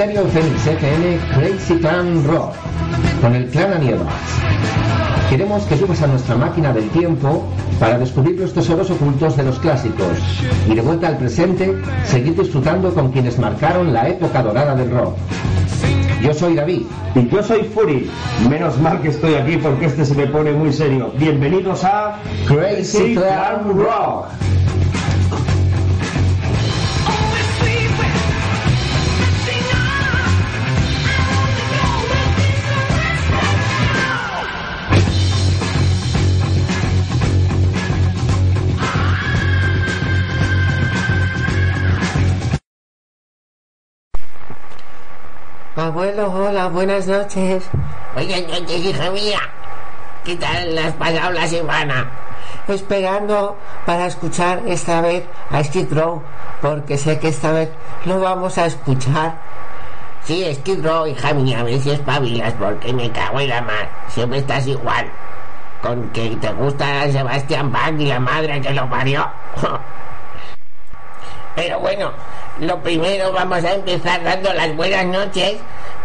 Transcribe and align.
Stereo 0.00 0.24
Phoenix 0.28 0.66
FM 0.66 1.18
Crazy 1.34 1.74
Clan 1.74 2.24
Rock 2.24 2.54
con 3.20 3.34
el 3.34 3.50
clan 3.50 3.74
Anievas. 3.74 4.14
Queremos 5.28 5.62
que 5.64 5.76
subas 5.76 6.00
a 6.00 6.06
nuestra 6.06 6.36
máquina 6.36 6.72
del 6.72 6.88
tiempo 6.88 7.44
para 7.78 7.98
descubrir 7.98 8.40
los 8.40 8.54
tesoros 8.54 8.90
ocultos 8.90 9.36
de 9.36 9.42
los 9.42 9.58
clásicos 9.58 10.16
y 10.66 10.74
de 10.74 10.80
vuelta 10.80 11.06
al 11.08 11.18
presente 11.18 11.76
seguir 12.04 12.34
disfrutando 12.34 12.94
con 12.94 13.12
quienes 13.12 13.38
marcaron 13.38 13.92
la 13.92 14.08
época 14.08 14.42
dorada 14.42 14.74
del 14.74 14.90
rock. 14.90 15.18
Yo 16.22 16.32
soy 16.32 16.54
David. 16.54 16.84
Y 17.14 17.28
yo 17.28 17.42
soy 17.42 17.64
Fury. 17.64 18.10
Menos 18.48 18.78
mal 18.78 19.02
que 19.02 19.08
estoy 19.08 19.34
aquí 19.34 19.58
porque 19.58 19.84
este 19.84 20.06
se 20.06 20.14
me 20.14 20.26
pone 20.28 20.52
muy 20.52 20.72
serio. 20.72 21.12
Bienvenidos 21.18 21.84
a 21.84 22.16
Crazy 22.48 23.16
Clan 23.16 23.76
Rock. 23.76 24.28
Abuelo, 45.80 46.30
hola, 46.30 46.68
buenas 46.68 47.06
noches. 47.06 47.64
Buenas 48.12 48.42
noches, 48.42 48.84
hija 48.84 49.10
mía. 49.12 49.38
¿Qué 50.22 50.36
tal 50.36 50.76
has 50.76 50.92
pasado 50.92 51.32
la 51.32 51.48
semana? 51.48 52.06
Esperando 52.68 53.56
para 53.86 54.06
escuchar 54.06 54.60
esta 54.66 55.00
vez 55.00 55.24
a 55.50 55.64
Skid 55.64 55.90
Row, 55.90 56.20
porque 56.60 56.98
sé 56.98 57.18
que 57.18 57.28
esta 57.28 57.52
vez 57.52 57.70
lo 58.04 58.20
vamos 58.20 58.58
a 58.58 58.66
escuchar. 58.66 59.36
Sí, 60.22 60.44
Skid 60.54 60.84
Row, 60.84 61.06
hija 61.06 61.32
mía, 61.32 61.60
a 61.60 61.62
ver 61.62 61.80
si 61.80 61.92
espabilas, 61.92 62.52
porque 62.58 62.92
me 62.92 63.10
cago 63.10 63.40
en 63.40 63.48
la 63.48 63.62
mar. 63.62 63.88
Siempre 64.08 64.40
estás 64.40 64.66
igual. 64.66 65.06
Con 65.80 66.10
que 66.10 66.36
te 66.36 66.52
gusta 66.52 67.10
Sebastián 67.10 67.72
Bach 67.72 67.94
y 67.98 68.04
la 68.04 68.20
madre 68.20 68.60
que 68.60 68.74
lo 68.74 68.86
parió. 68.90 69.26
Pero 71.54 71.80
bueno, 71.80 72.12
lo 72.60 72.80
primero 72.82 73.32
vamos 73.32 73.64
a 73.64 73.74
empezar 73.74 74.22
dando 74.22 74.52
las 74.52 74.74
buenas 74.76 75.04
noches, 75.06 75.56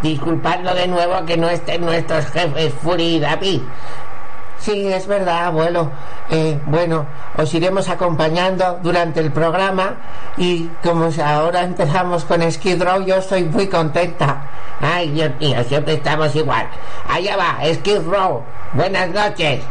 disculpando 0.01 0.73
de 0.73 0.87
nuevo 0.87 1.25
que 1.25 1.37
no 1.37 1.49
estén 1.49 1.81
nuestros 1.81 2.25
jefes 2.27 2.73
Fury 2.81 3.15
y 3.15 3.19
David. 3.19 3.61
Sí, 4.57 4.91
es 4.91 5.05
verdad, 5.05 5.45
abuelo. 5.45 5.91
Eh, 6.31 6.59
bueno, 6.65 7.05
os 7.37 7.53
iremos 7.53 7.87
acompañando 7.87 8.79
durante 8.81 9.19
el 9.19 9.31
programa 9.31 9.97
y 10.37 10.67
como 10.83 11.09
ahora 11.23 11.61
empezamos 11.61 12.25
con 12.25 12.51
Skid 12.51 12.81
Row, 12.81 13.05
yo 13.05 13.17
estoy 13.17 13.43
muy 13.43 13.67
contenta. 13.67 14.49
Ay, 14.81 15.11
Dios 15.11 15.31
mío, 15.39 15.63
siempre 15.67 15.93
estamos 15.93 16.35
igual. 16.35 16.67
Allá 17.07 17.37
va, 17.37 17.57
Skid 17.75 18.07
Row. 18.07 18.43
Buenas 18.73 19.09
noches. 19.09 19.61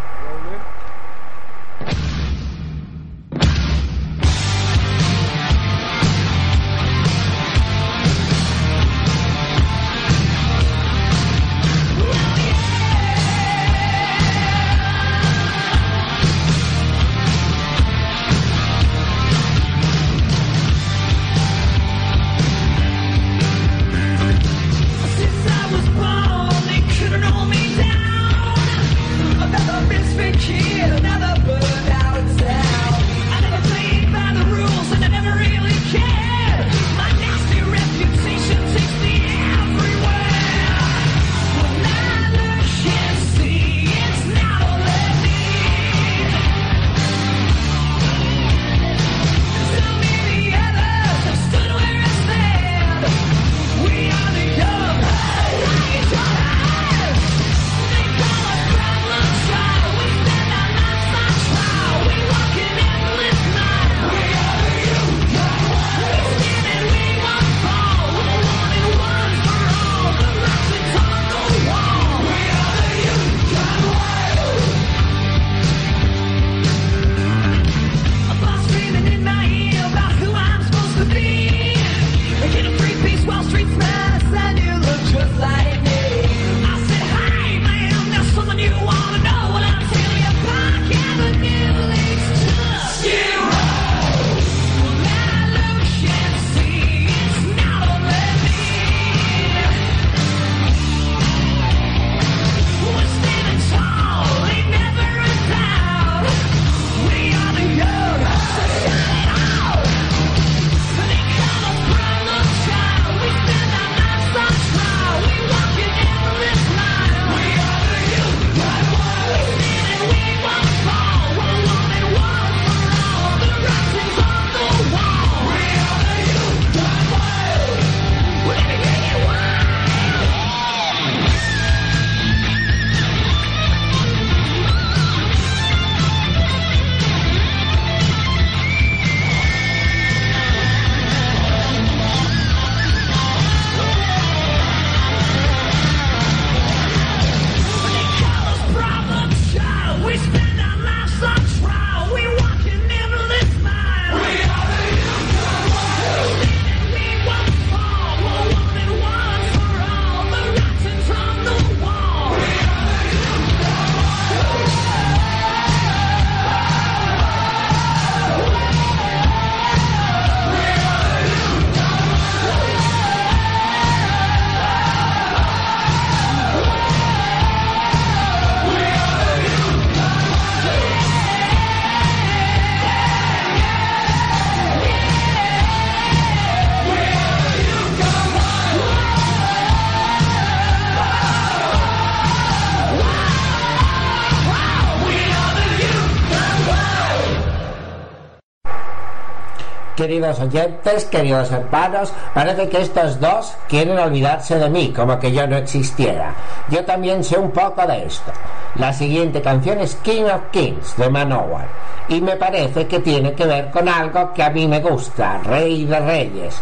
Queridos 199.97 200.41
oyentes, 200.41 201.05
queridos 201.05 201.53
hermanos, 201.53 202.13
parece 202.35 202.69
que 202.69 202.81
estos 202.81 203.21
dos 203.21 203.55
quieren 203.69 203.97
olvidarse 203.97 204.59
de 204.59 204.69
mí, 204.69 204.93
como 204.93 205.21
que 205.21 205.31
yo 205.31 205.47
no 205.47 205.57
existiera. 205.57 206.35
Yo 206.69 206.85
también 206.85 207.23
sé 207.23 207.39
un 207.39 207.53
poco 207.53 207.87
de 207.87 208.07
esto. 208.07 208.33
La 208.75 208.93
siguiente 208.93 209.41
canción 209.41 209.79
es 209.79 209.95
King 209.97 210.25
of 210.25 210.51
Kings 210.51 210.97
de 210.97 211.09
Manowar 211.09 211.69
y 212.09 212.21
me 212.21 212.35
parece 212.35 212.89
que 212.89 212.99
tiene 212.99 213.35
que 213.35 213.47
ver 213.47 213.71
con 213.71 213.89
algo 213.89 214.33
que 214.35 214.43
a 214.43 214.51
mí 214.51 214.67
me 214.67 214.81
gusta, 214.81 215.39
Rey 215.45 215.85
de 215.85 216.01
Reyes. 216.01 216.61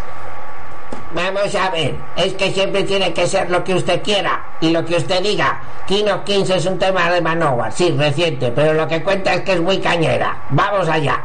Vamos 1.15 1.55
a 1.55 1.71
ver, 1.71 1.95
es 2.17 2.35
que 2.35 2.51
siempre 2.53 2.83
tiene 2.83 3.15
que 3.15 3.27
ser 3.27 3.51
lo 3.51 3.65
que 3.65 3.75
usted 3.75 4.03
quiera 4.03 4.45
y 4.61 4.71
lo 4.71 4.85
que 4.85 4.97
usted 4.97 5.23
diga. 5.23 5.59
King 5.87 6.05
of 6.05 6.25
Kings 6.25 6.51
es 6.51 6.67
un 6.67 6.79
tema 6.79 7.11
de 7.11 7.23
Manowar, 7.23 7.73
sí, 7.73 7.95
reciente, 7.97 8.53
pero 8.55 8.75
lo 8.75 8.87
que 8.87 9.03
cuenta 9.03 9.33
es 9.33 9.41
que 9.41 9.53
es 9.53 9.61
muy 9.61 9.79
cañera. 9.79 10.37
Vamos 10.51 10.87
allá. 10.87 11.23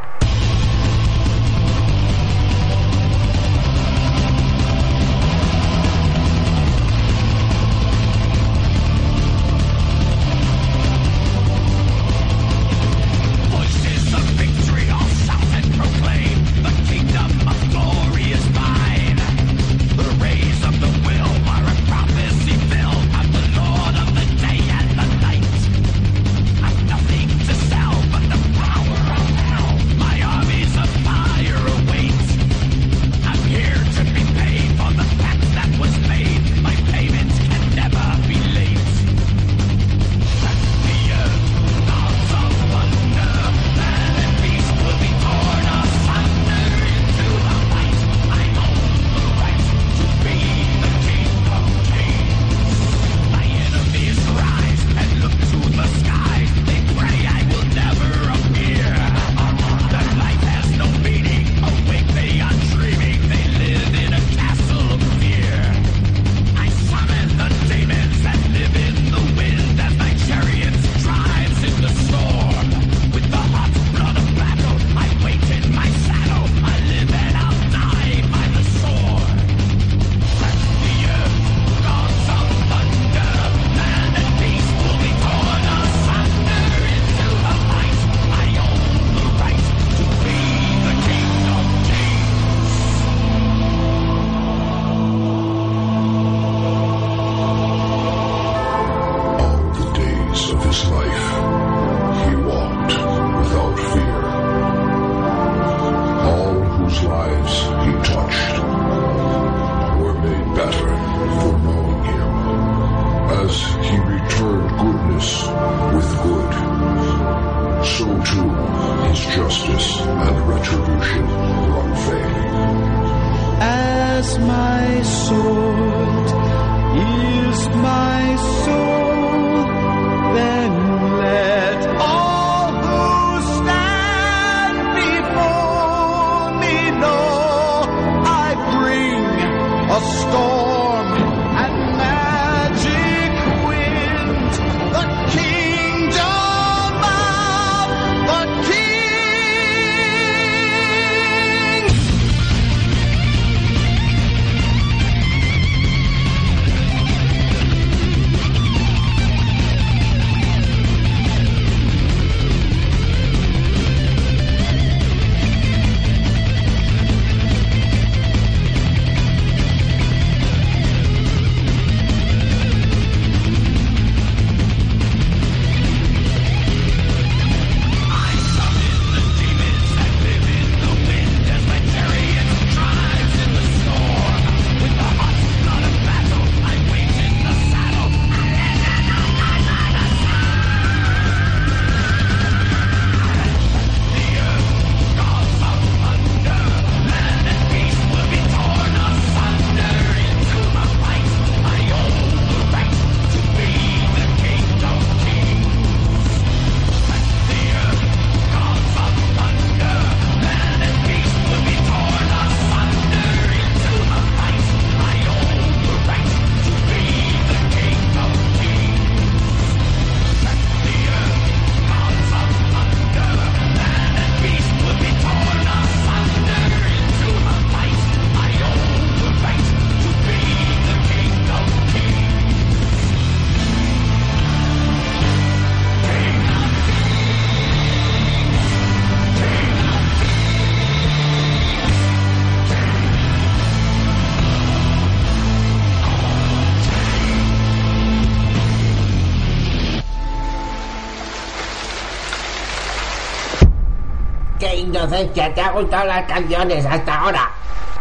Inocencia, 255.18 255.54
te 255.54 255.60
ha 255.60 255.70
gustado 255.70 256.06
las 256.06 256.24
canciones 256.26 256.86
hasta 256.86 257.20
ahora. 257.20 257.50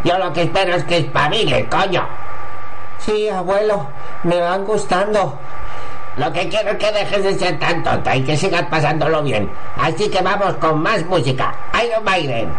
Yo 0.03 0.17
lo 0.17 0.31
que 0.33 0.43
espero 0.43 0.75
es 0.75 0.83
que 0.83 0.97
espabile, 0.97 1.67
coño. 1.69 2.07
Sí, 2.99 3.29
abuelo, 3.29 3.87
me 4.23 4.39
van 4.39 4.65
gustando. 4.65 5.37
Lo 6.17 6.33
que 6.33 6.49
quiero 6.49 6.71
es 6.71 6.77
que 6.77 6.91
dejes 6.91 7.23
de 7.23 7.33
ser 7.37 7.59
tan 7.59 7.83
tonta 7.83 8.15
y 8.15 8.23
que 8.23 8.35
sigas 8.35 8.63
pasándolo 8.63 9.21
bien. 9.21 9.49
Así 9.77 10.09
que 10.09 10.21
vamos 10.21 10.55
con 10.55 10.81
más 10.81 11.05
música. 11.05 11.53
Iron 11.83 12.03
Maiden. 12.03 12.51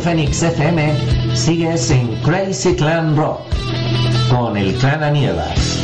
Phoenix 0.00 0.42
FM 0.42 1.36
sigues 1.36 1.90
en 1.90 2.14
Crazy 2.22 2.76
Clan 2.76 3.16
Rock 3.16 3.40
con 4.30 4.56
el 4.56 4.74
clan 4.74 5.02
Anielas. 5.02 5.78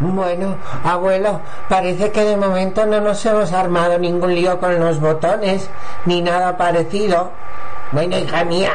Bueno, 0.00 0.56
abuelo, 0.84 1.40
parece 1.68 2.10
que 2.10 2.24
de 2.24 2.36
momento 2.36 2.86
no 2.86 3.00
nos 3.00 3.24
hemos 3.26 3.52
armado 3.52 3.98
ningún 3.98 4.34
lío 4.34 4.58
con 4.58 4.78
los 4.80 5.00
botones, 5.00 5.68
ni 6.06 6.22
nada 6.22 6.56
parecido. 6.56 7.30
Bueno, 7.92 8.18
hija 8.18 8.44
mía, 8.44 8.72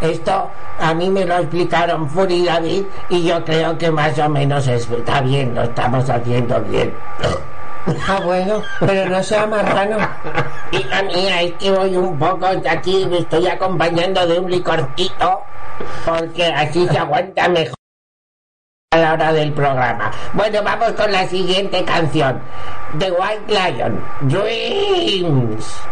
esto 0.00 0.50
a 0.78 0.94
mí 0.94 1.08
me 1.10 1.24
lo 1.24 1.38
explicaron 1.38 2.08
Fury 2.08 2.34
y 2.34 2.44
David 2.46 2.84
y 3.08 3.22
yo 3.24 3.44
creo 3.44 3.76
que 3.76 3.90
más 3.90 4.18
o 4.18 4.28
menos 4.28 4.66
está 4.66 5.20
bien, 5.20 5.54
lo 5.54 5.62
estamos 5.62 6.08
haciendo 6.08 6.60
bien. 6.62 6.94
Abuelo, 8.08 8.62
pero 8.80 9.08
no 9.08 9.22
sea 9.22 9.46
marrano. 9.46 9.96
Hija 10.72 11.02
mía, 11.02 11.42
es 11.42 11.52
que 11.54 11.70
voy 11.70 11.96
un 11.96 12.18
poco 12.18 12.48
de 12.48 12.68
aquí, 12.68 13.06
me 13.06 13.18
estoy 13.18 13.46
acompañando 13.48 14.26
de 14.26 14.38
un 14.38 14.50
licorcito, 14.50 15.42
porque 16.04 16.44
así 16.44 16.86
se 16.88 16.98
aguanta 16.98 17.48
mejor 17.48 17.74
a 18.90 18.98
la 18.98 19.12
hora 19.14 19.32
del 19.32 19.52
programa. 19.52 20.10
Bueno, 20.32 20.62
vamos 20.62 20.92
con 20.92 21.10
la 21.10 21.26
siguiente 21.26 21.84
canción. 21.84 22.40
The 22.98 23.10
White 23.10 23.48
Lion, 23.48 24.02
Dreams. 24.22 25.82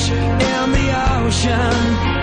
fish 0.00 0.10
in 0.10 0.72
the 0.72 0.88
ocean. 1.18 2.19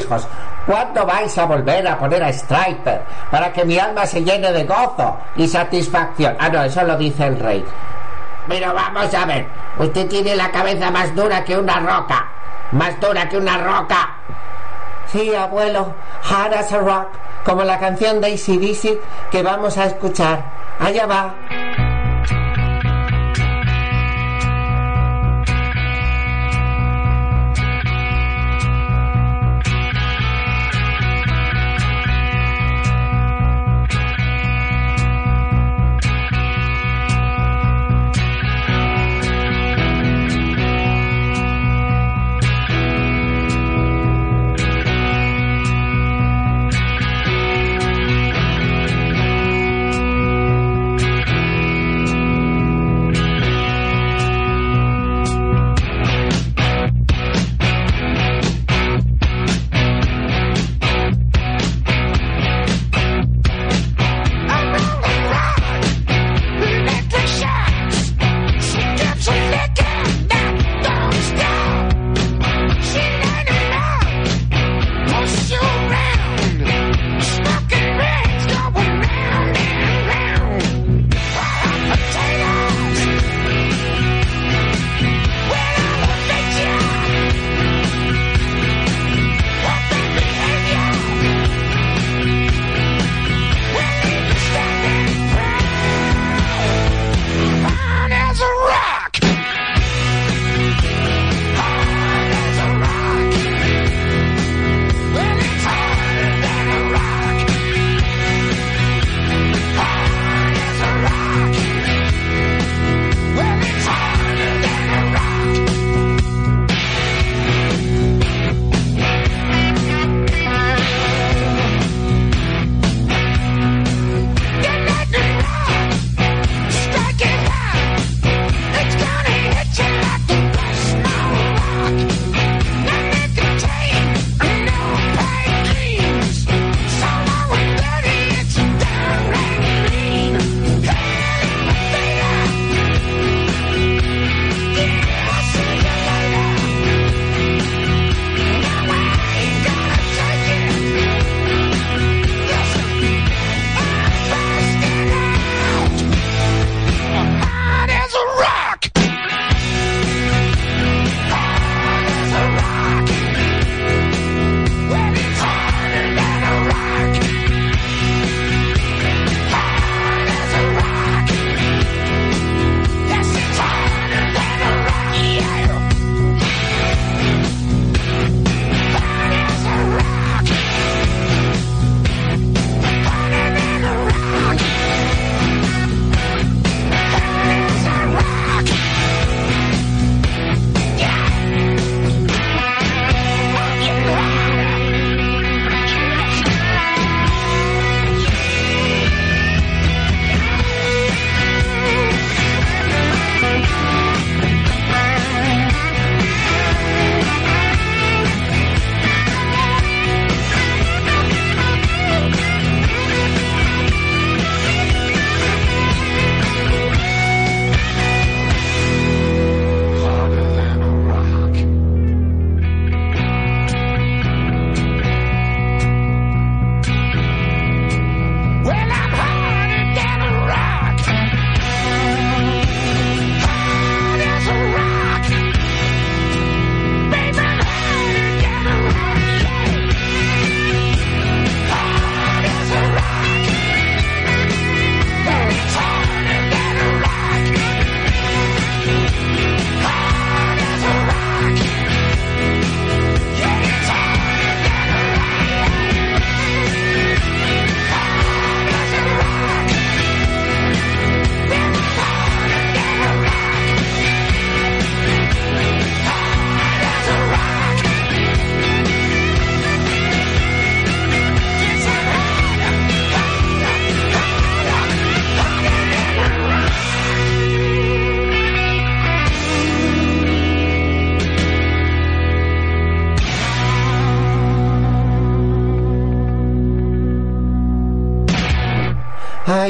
Hijos, 0.00 0.26
¿cuándo 0.66 1.04
vais 1.06 1.36
a 1.38 1.44
volver 1.44 1.86
a 1.86 1.98
poner 1.98 2.22
a 2.22 2.32
Striper 2.32 3.02
para 3.30 3.52
que 3.52 3.64
mi 3.64 3.78
alma 3.78 4.06
se 4.06 4.22
llene 4.22 4.52
de 4.52 4.64
gozo 4.64 5.18
y 5.36 5.46
satisfacción? 5.46 6.36
Ah, 6.38 6.48
no, 6.48 6.62
eso 6.62 6.82
lo 6.82 6.96
dice 6.96 7.26
el 7.26 7.38
rey. 7.38 7.64
Pero 8.48 8.74
vamos 8.74 9.14
a 9.14 9.24
ver, 9.26 9.46
usted 9.78 10.08
tiene 10.08 10.34
la 10.34 10.50
cabeza 10.50 10.90
más 10.90 11.14
dura 11.14 11.44
que 11.44 11.56
una 11.56 11.78
roca. 11.80 12.28
Más 12.72 12.98
dura 13.00 13.28
que 13.28 13.36
una 13.36 13.58
roca. 13.58 14.16
Sí, 15.06 15.34
abuelo, 15.34 15.94
hard 16.28 16.54
as 16.54 16.72
a 16.72 16.78
rock, 16.78 17.08
como 17.44 17.64
la 17.64 17.78
canción 17.78 18.20
de 18.20 18.28
ACDC 18.34 19.30
que 19.30 19.42
vamos 19.42 19.76
a 19.76 19.86
escuchar. 19.86 20.44
Allá 20.78 21.06
va. 21.06 21.34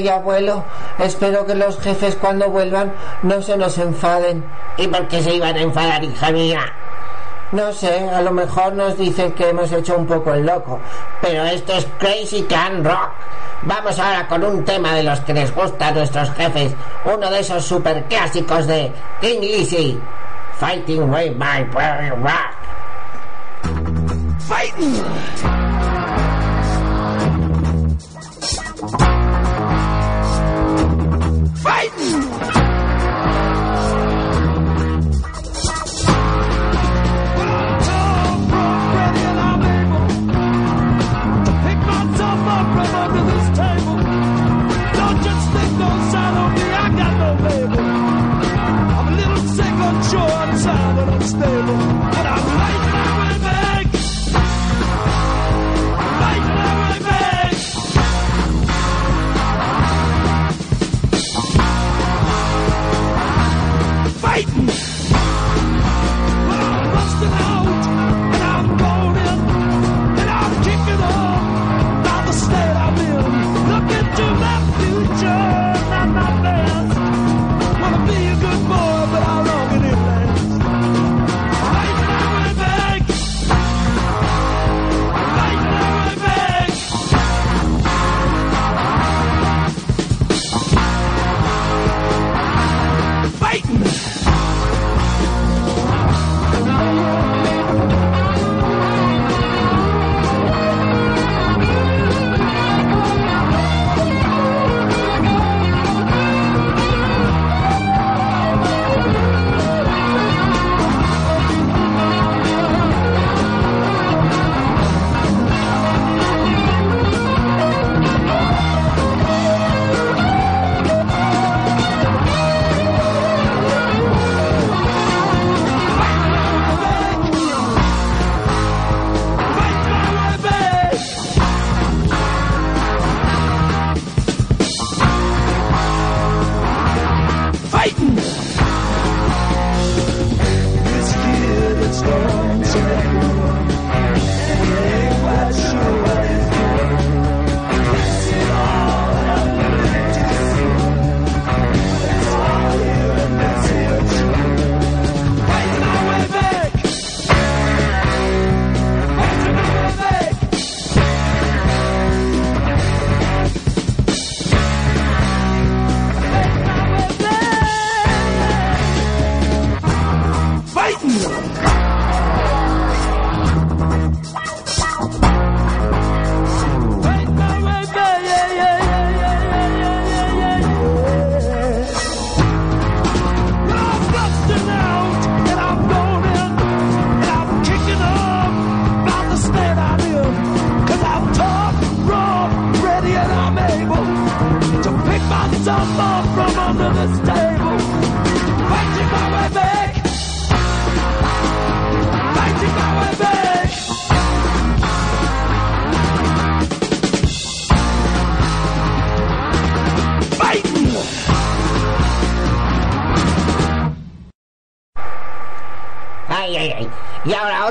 Ay, 0.00 0.08
abuelo, 0.08 0.64
espero 0.98 1.44
que 1.44 1.54
los 1.54 1.78
jefes 1.78 2.16
cuando 2.16 2.48
vuelvan 2.48 2.90
no 3.22 3.42
se 3.42 3.54
nos 3.58 3.76
enfaden. 3.76 4.42
¿Y 4.78 4.86
por 4.86 5.06
qué 5.08 5.22
se 5.22 5.34
iban 5.34 5.54
a 5.54 5.60
enfadar, 5.60 6.02
hija 6.02 6.30
mía? 6.30 6.60
No 7.52 7.70
sé, 7.74 8.08
a 8.08 8.22
lo 8.22 8.30
mejor 8.30 8.72
nos 8.72 8.96
dicen 8.96 9.32
que 9.32 9.50
hemos 9.50 9.70
hecho 9.70 9.98
un 9.98 10.06
poco 10.06 10.32
el 10.32 10.46
loco. 10.46 10.80
Pero 11.20 11.44
esto 11.44 11.74
es 11.74 11.86
Crazy 11.98 12.44
Can 12.44 12.82
Rock. 12.82 13.10
Vamos 13.60 13.98
ahora 13.98 14.26
con 14.26 14.42
un 14.42 14.64
tema 14.64 14.94
de 14.94 15.02
los 15.02 15.20
que 15.20 15.34
les 15.34 15.54
gusta 15.54 15.88
a 15.88 15.92
nuestros 15.92 16.30
jefes. 16.30 16.72
Uno 17.04 17.30
de 17.30 17.40
esos 17.40 17.62
super 17.62 18.02
clásicos 18.04 18.66
de 18.66 18.90
King 19.20 19.40
Lizzy. 19.42 20.00
Fighting 20.58 21.10
Way 21.10 21.34
by 21.34 21.64
Rock. 21.64 22.54
Fighting! 24.48 25.69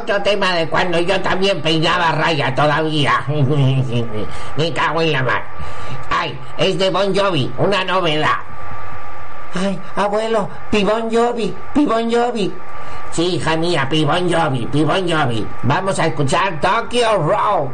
Otro 0.09 0.23
tema 0.23 0.55
de 0.55 0.67
cuando 0.67 0.99
yo 0.99 1.21
también 1.21 1.61
peinaba 1.61 2.11
raya 2.11 2.53
todavía. 2.55 3.23
Me 4.57 4.73
cago 4.73 5.01
en 5.01 5.11
la 5.11 5.23
mar. 5.23 5.43
Ay, 6.09 6.37
es 6.57 6.77
de 6.79 6.89
Bon 6.89 7.15
Jovi, 7.15 7.51
una 7.57 7.83
novedad. 7.83 8.39
Ay, 9.53 9.79
abuelo, 9.95 10.49
Pibon 10.71 11.11
Jovi, 11.11 11.53
Pibon 11.73 12.11
Jovi. 12.11 12.51
Sí, 13.11 13.35
hija 13.35 13.55
mía, 13.55 13.87
Pibon 13.89 14.31
Jovi, 14.31 14.65
Pibon 14.67 15.09
Jovi. 15.09 15.45
Vamos 15.63 15.99
a 15.99 16.07
escuchar 16.07 16.59
Tokyo 16.59 17.17
Road. 17.17 17.69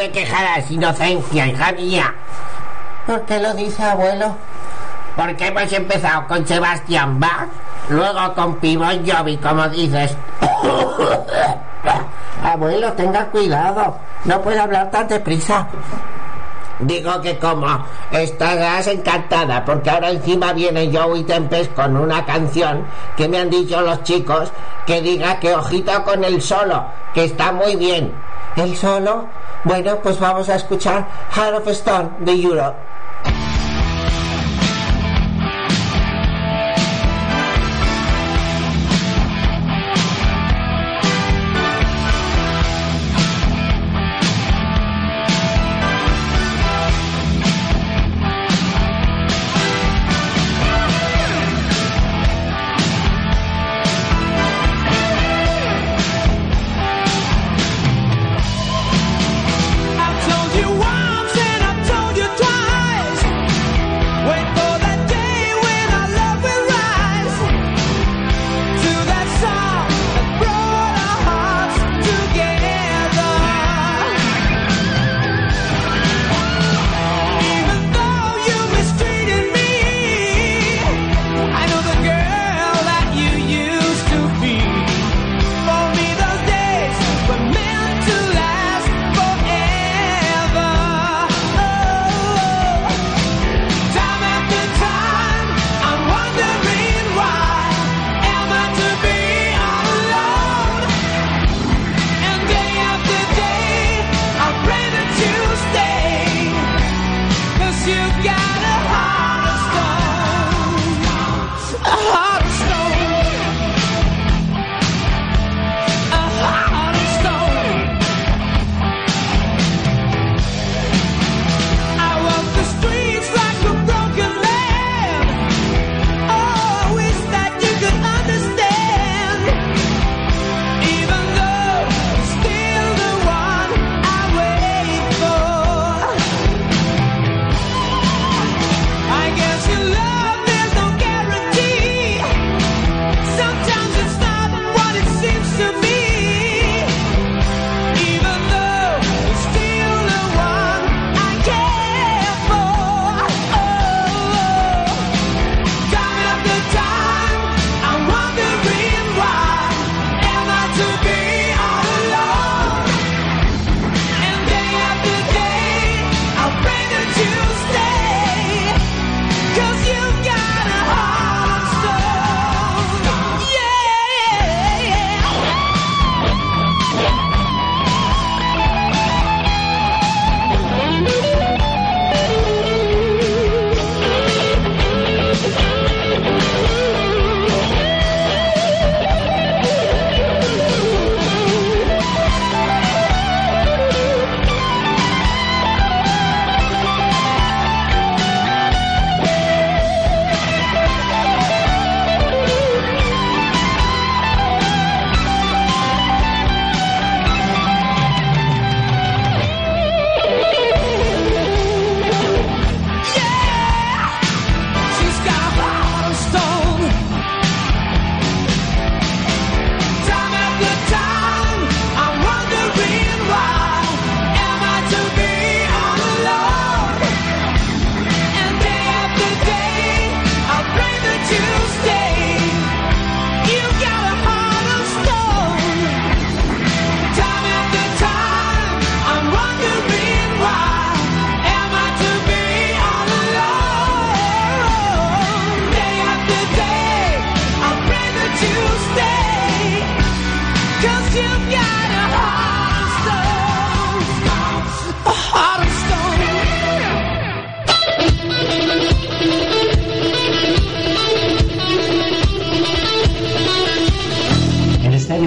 Te 0.00 0.10
quejarás, 0.10 0.70
inocencia, 0.70 1.46
hija 1.46 1.72
mía. 1.72 2.14
¿Por 3.06 3.20
qué 3.26 3.38
lo 3.38 3.52
dice 3.52 3.82
abuelo? 3.82 4.34
Porque 5.14 5.48
hemos 5.48 5.70
empezado 5.70 6.26
con 6.26 6.46
Sebastián 6.46 7.20
Bach, 7.20 7.48
luego 7.90 8.34
con 8.34 8.56
Pibon 8.56 9.06
Jovi, 9.06 9.36
como 9.36 9.68
dices. 9.68 10.16
Abuelo, 12.42 12.94
tenga 12.94 13.26
cuidado. 13.26 13.98
No 14.24 14.40
puede 14.40 14.58
hablar 14.58 14.90
tan 14.90 15.06
deprisa. 15.06 15.68
Digo 16.78 17.20
que 17.20 17.36
como 17.38 17.84
estarás 18.10 18.86
encantada, 18.86 19.62
porque 19.66 19.90
ahora 19.90 20.08
encima 20.08 20.54
viene 20.54 20.90
Joey 20.90 21.24
Tempest 21.24 21.74
con 21.74 21.94
una 21.94 22.24
canción 22.24 22.86
que 23.18 23.28
me 23.28 23.38
han 23.38 23.50
dicho 23.50 23.82
los 23.82 24.02
chicos 24.02 24.50
que 24.86 25.02
diga 25.02 25.38
que 25.38 25.54
ojito 25.54 26.02
con 26.04 26.24
el 26.24 26.40
solo, 26.40 26.86
que 27.12 27.24
está 27.24 27.52
muy 27.52 27.76
bien. 27.76 28.14
¿El 28.56 28.76
solo? 28.76 29.26
Bueno, 29.64 29.98
pues 30.02 30.18
vamos 30.18 30.48
a 30.48 30.56
escuchar 30.56 31.06
Heart 31.34 31.58
of 31.58 31.68
Stone 31.68 32.10
de 32.20 32.32
Europe. 32.32 32.76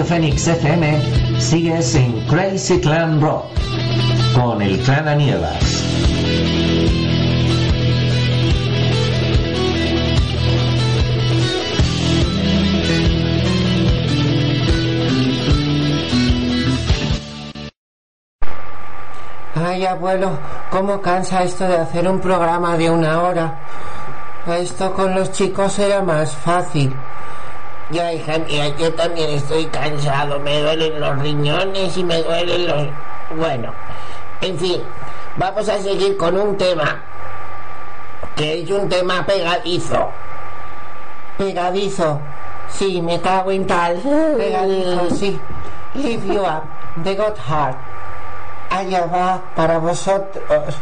Fénix 0.04 0.46
FM 0.46 1.40
sigues 1.40 1.94
en 1.94 2.12
Crazy 2.28 2.78
Clan 2.80 3.20
Rock 3.20 3.46
con 4.34 4.62
el 4.62 4.78
Clan 4.80 5.08
Anievas. 5.08 5.83
Ay, 19.74 19.86
abuelo, 19.86 20.38
cómo 20.70 21.00
cansa 21.00 21.42
esto 21.42 21.66
de 21.66 21.76
hacer 21.76 22.08
un 22.08 22.20
programa 22.20 22.76
de 22.76 22.88
una 22.88 23.20
hora. 23.20 23.58
Esto 24.46 24.94
con 24.94 25.16
los 25.16 25.32
chicos 25.32 25.76
era 25.80 26.00
más 26.00 26.32
fácil. 26.32 26.94
Ya, 27.90 28.12
hija 28.12 28.38
mía, 28.38 28.68
yo 28.78 28.94
también 28.94 29.30
estoy 29.30 29.66
cansado. 29.66 30.38
Me 30.38 30.60
duelen 30.60 31.00
los 31.00 31.18
riñones 31.18 31.96
y 31.96 32.04
me 32.04 32.22
duelen 32.22 32.68
los... 32.68 32.86
Bueno, 33.36 33.72
en 34.42 34.56
fin, 34.56 34.80
vamos 35.38 35.68
a 35.68 35.76
seguir 35.78 36.16
con 36.16 36.38
un 36.38 36.56
tema 36.56 37.02
que 38.36 38.62
es 38.62 38.70
un 38.70 38.88
tema 38.88 39.26
pegadizo. 39.26 40.08
Pegadizo. 41.36 42.20
Sí, 42.68 43.02
me 43.02 43.20
cago 43.20 43.50
en 43.50 43.66
tal. 43.66 43.96
Pegadizo, 44.36 45.10
sí. 45.10 45.36
Live 45.94 46.32
you 46.32 46.42
up. 46.42 46.62
The 47.02 47.16
God 47.16 47.36
Heart. 47.36 47.76
Allá 48.74 49.06
va 49.06 49.40
para 49.54 49.78
vosotros. 49.78 50.74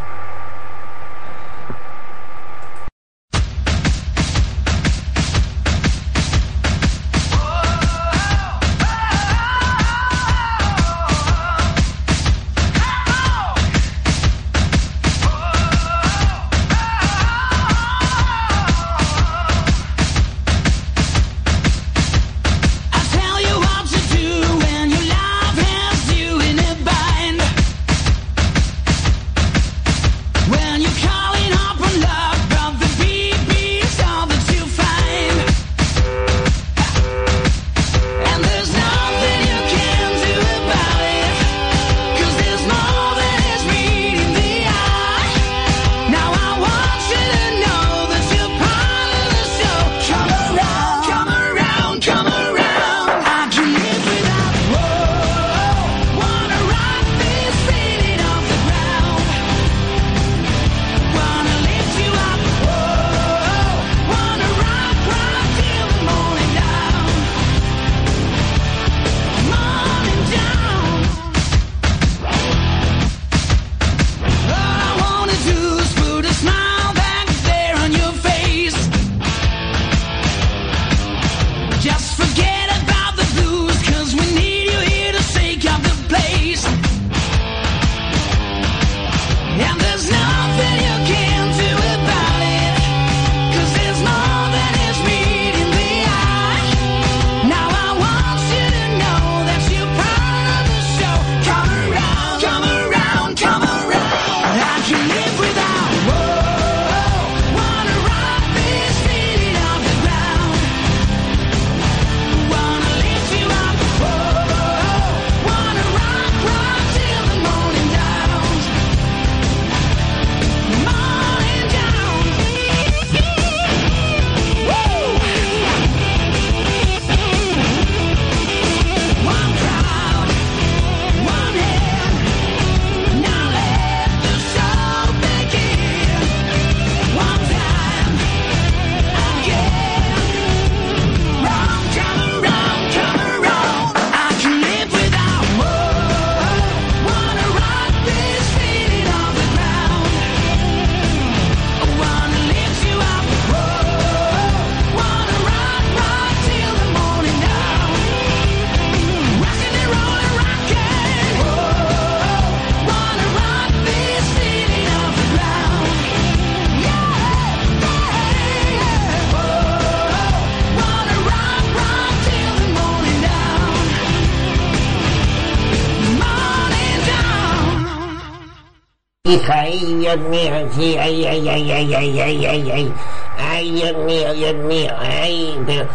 Dios 180.17 180.29
mío, 180.29 180.53
sí, 180.73 180.97
ay, 180.99 181.25
ay, 181.27 181.49
ay, 181.49 181.71
ay, 181.71 181.95
ay, 181.95 182.21
ay, 182.21 182.47
ay, 182.47 182.71
ay. 182.71 182.93
Ay, 183.39 183.71
Dios 183.73 183.97
mío, 184.05 184.33
Dios 184.35 184.55
mío, 184.55 184.93
ay, 184.99 185.61
pero, 185.67 185.87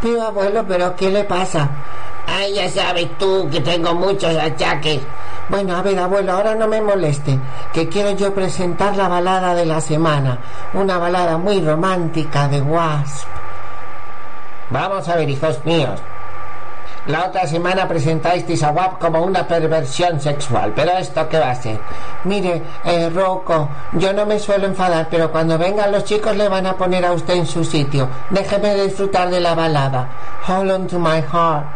Pero 0.00 0.22
abuelo, 0.22 0.64
¿pero 0.66 0.94
qué 0.96 1.10
le 1.10 1.24
pasa? 1.24 1.68
ay, 2.26 2.54
ya 2.54 2.68
sabes 2.68 3.08
tú 3.18 3.48
que 3.50 3.60
tengo 3.60 3.94
muchos 3.94 4.36
achaques. 4.36 5.00
Bueno, 5.48 5.76
a 5.76 5.82
ver, 5.82 5.98
abuelo, 5.98 6.32
ahora 6.32 6.54
no 6.54 6.68
me 6.68 6.80
moleste, 6.80 7.38
que 7.72 7.88
quiero 7.88 8.12
yo 8.12 8.32
presentar 8.32 8.96
la 8.96 9.08
balada 9.08 9.54
de 9.54 9.66
la 9.66 9.80
semana. 9.80 10.38
Una 10.72 10.98
balada 10.98 11.36
muy 11.36 11.60
romántica 11.60 12.48
de 12.48 12.60
Wasp. 12.62 13.26
Vamos 14.70 15.08
a 15.08 15.16
ver, 15.16 15.28
hijos 15.28 15.60
míos. 15.64 16.00
La 17.06 17.26
otra 17.26 17.48
semana 17.48 17.88
presentasteis 17.88 18.62
a 18.62 18.70
WAP 18.70 19.00
como 19.00 19.22
una 19.22 19.44
perversión 19.44 20.20
sexual, 20.20 20.72
pero 20.74 20.92
¿esto 20.92 21.28
qué 21.28 21.36
va 21.36 21.50
a 21.50 21.54
ser? 21.56 21.80
Mire, 22.22 22.62
eh, 22.84 23.10
Rocco, 23.10 23.68
yo 23.94 24.12
no 24.12 24.24
me 24.24 24.38
suelo 24.38 24.68
enfadar, 24.68 25.08
pero 25.10 25.32
cuando 25.32 25.58
vengan 25.58 25.90
los 25.90 26.04
chicos 26.04 26.36
le 26.36 26.48
van 26.48 26.64
a 26.64 26.76
poner 26.76 27.04
a 27.04 27.12
usted 27.12 27.34
en 27.34 27.46
su 27.46 27.64
sitio. 27.64 28.08
Déjeme 28.30 28.76
disfrutar 28.76 29.30
de 29.30 29.40
la 29.40 29.56
balada. 29.56 30.08
Hold 30.46 30.70
on 30.70 30.86
to 30.86 30.98
my 31.00 31.20
heart. 31.20 31.66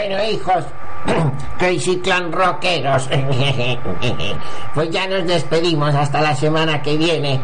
Bueno, 0.00 0.24
hijos, 0.24 0.64
Clan 2.02 2.32
Rockeros, 2.32 3.06
pues 4.74 4.90
ya 4.90 5.06
nos 5.06 5.26
despedimos 5.26 5.94
hasta 5.94 6.22
la 6.22 6.34
semana 6.34 6.80
que 6.80 6.96
viene, 6.96 7.38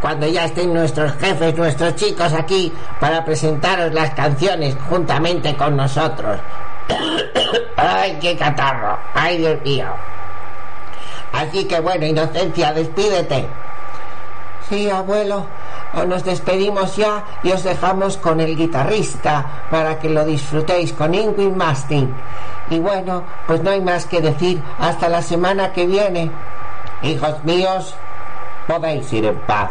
cuando 0.00 0.26
ya 0.26 0.46
estén 0.46 0.72
nuestros 0.72 1.12
jefes, 1.16 1.54
nuestros 1.54 1.94
chicos 1.96 2.32
aquí, 2.32 2.72
para 2.98 3.22
presentaros 3.22 3.92
las 3.92 4.08
canciones 4.14 4.74
juntamente 4.88 5.54
con 5.54 5.76
nosotros. 5.76 6.40
¡Ay, 7.76 8.16
qué 8.22 8.38
catarro! 8.38 8.98
¡Ay, 9.12 9.36
Dios 9.36 9.60
mío! 9.62 9.88
Así 11.34 11.66
que 11.66 11.78
bueno, 11.78 12.06
Inocencia, 12.06 12.72
despídete. 12.72 13.46
Sí, 14.72 14.88
abuelo, 14.88 15.44
nos 16.08 16.24
despedimos 16.24 16.96
ya 16.96 17.24
y 17.42 17.52
os 17.52 17.62
dejamos 17.62 18.16
con 18.16 18.40
el 18.40 18.56
guitarrista 18.56 19.66
para 19.70 19.98
que 19.98 20.08
lo 20.08 20.24
disfrutéis 20.24 20.94
con 20.94 21.14
Ingrid 21.14 21.54
Mastin. 21.54 22.14
Y 22.70 22.78
bueno, 22.78 23.22
pues 23.46 23.62
no 23.62 23.70
hay 23.70 23.82
más 23.82 24.06
que 24.06 24.22
decir 24.22 24.62
hasta 24.78 25.10
la 25.10 25.20
semana 25.20 25.74
que 25.74 25.84
viene. 25.84 26.30
Hijos 27.02 27.44
míos, 27.44 27.94
podéis 28.66 29.12
ir 29.12 29.26
en 29.26 29.38
paz. 29.40 29.68